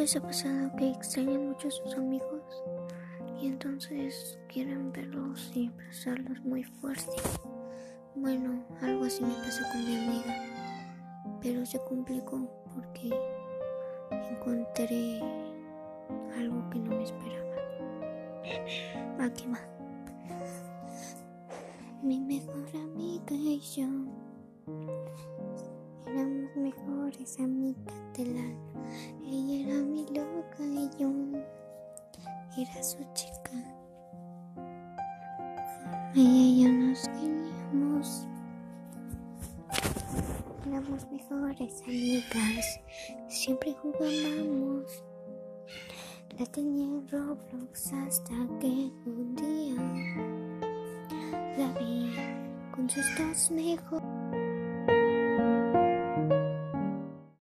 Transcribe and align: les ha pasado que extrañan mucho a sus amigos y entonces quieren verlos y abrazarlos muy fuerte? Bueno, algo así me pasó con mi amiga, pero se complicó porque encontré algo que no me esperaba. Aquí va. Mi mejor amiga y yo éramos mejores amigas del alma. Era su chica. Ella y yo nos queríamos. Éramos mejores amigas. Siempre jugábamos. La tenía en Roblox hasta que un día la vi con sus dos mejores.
les 0.00 0.16
ha 0.16 0.20
pasado 0.22 0.74
que 0.78 0.88
extrañan 0.92 1.48
mucho 1.48 1.68
a 1.68 1.70
sus 1.70 1.94
amigos 1.94 2.42
y 3.38 3.48
entonces 3.48 4.38
quieren 4.48 4.90
verlos 4.92 5.52
y 5.54 5.68
abrazarlos 5.68 6.40
muy 6.40 6.64
fuerte? 6.64 7.20
Bueno, 8.14 8.64
algo 8.80 9.04
así 9.04 9.22
me 9.22 9.34
pasó 9.34 9.62
con 9.70 9.84
mi 9.84 9.96
amiga, 9.96 10.34
pero 11.42 11.66
se 11.66 11.78
complicó 11.80 12.48
porque 12.74 13.10
encontré 14.30 15.20
algo 16.38 16.70
que 16.70 16.78
no 16.78 16.96
me 16.96 17.04
esperaba. 17.04 17.56
Aquí 19.20 19.46
va. 19.48 19.60
Mi 22.02 22.18
mejor 22.20 22.66
amiga 22.74 23.34
y 23.34 23.60
yo 23.60 23.86
éramos 26.06 26.56
mejores 26.56 27.38
amigas 27.38 27.94
del 28.16 28.38
alma. 28.38 28.70
Era 32.62 32.82
su 32.82 32.98
chica. 33.14 33.52
Ella 36.14 36.22
y 36.22 36.62
yo 36.62 36.72
nos 36.72 37.08
queríamos. 37.08 38.26
Éramos 40.66 41.10
mejores 41.10 41.82
amigas. 41.82 42.80
Siempre 43.28 43.74
jugábamos. 43.74 45.04
La 46.38 46.46
tenía 46.46 46.84
en 46.84 47.08
Roblox 47.08 47.92
hasta 47.92 48.34
que 48.60 48.90
un 49.06 49.36
día 49.36 49.74
la 51.56 51.72
vi 51.78 52.14
con 52.72 52.90
sus 52.90 53.04
dos 53.16 53.50
mejores. 53.50 54.49